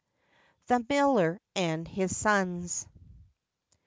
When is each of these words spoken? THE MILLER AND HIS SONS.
THE 0.65 0.83
MILLER 0.89 1.39
AND 1.55 1.87
HIS 1.87 2.17
SONS. 2.17 2.87